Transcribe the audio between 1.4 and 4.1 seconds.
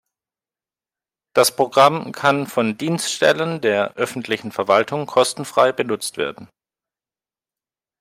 Programm kann von Dienststellen der